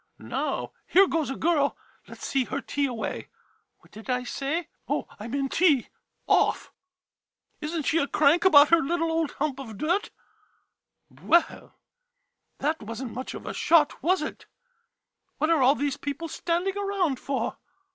Now, 0.17 0.71
here 0.87 1.05
goes 1.07 1.29
a 1.29 1.35
girl— 1.35 1.77
let 2.07 2.23
's 2.23 2.25
see 2.25 2.45
her 2.45 2.59
tee 2.59 2.87
away. 2.87 3.27
What 3.81 3.91
did 3.91 4.09
I 4.09 4.23
say?— 4.23 4.69
Oh, 4.89 5.07
I 5.19 5.27
meant 5.27 5.51
tee— 5.51 5.89
off! 6.41 6.73
Is 7.59 7.77
n't 7.77 7.85
she 7.85 7.99
a 7.99 8.07
crank 8.07 8.43
about 8.43 8.69
her 8.69 8.81
little 8.81 9.11
old 9.11 9.33
hump 9.33 9.59
of 9.59 9.77
dirt? 9.77 10.09
Well— 11.11 11.75
[Disgust]— 12.57 12.57
that 12.61 12.81
was 12.81 13.03
n't 13.03 13.13
much 13.13 13.35
of 13.35 13.45
a 13.45 13.53
shot, 13.53 14.01
was 14.01 14.23
it? 14.23 14.47
What 15.37 15.51
are 15.51 15.61
all 15.61 15.75
these 15.75 15.97
people 15.97 16.27
standing 16.27 16.75
around 16.75 17.19
for? 17.19 17.57